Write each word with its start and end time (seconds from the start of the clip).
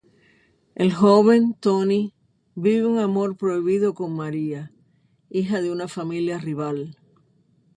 El 0.73 0.95
joven 0.95 1.53
Toni, 1.59 2.15
vive 2.55 2.87
un 2.87 2.97
amor 2.97 3.37
prohibido 3.37 3.93
con 3.93 4.15
Maria, 4.15 4.71
hija 5.29 5.61
de 5.61 5.71
una 5.71 5.87
familia 5.87 6.39
rival. 6.39 6.97